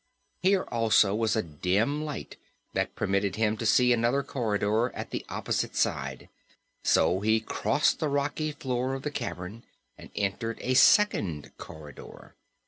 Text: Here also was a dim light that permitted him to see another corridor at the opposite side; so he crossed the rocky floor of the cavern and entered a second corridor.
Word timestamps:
Here 0.41 0.63
also 0.71 1.13
was 1.13 1.35
a 1.35 1.43
dim 1.43 2.03
light 2.03 2.35
that 2.73 2.95
permitted 2.95 3.35
him 3.35 3.55
to 3.57 3.67
see 3.67 3.93
another 3.93 4.23
corridor 4.23 4.91
at 4.95 5.11
the 5.11 5.23
opposite 5.29 5.75
side; 5.75 6.27
so 6.83 7.19
he 7.19 7.39
crossed 7.39 7.99
the 7.99 8.09
rocky 8.09 8.51
floor 8.51 8.95
of 8.95 9.03
the 9.03 9.11
cavern 9.11 9.61
and 9.99 10.09
entered 10.15 10.57
a 10.61 10.73
second 10.73 11.55
corridor. 11.59 12.33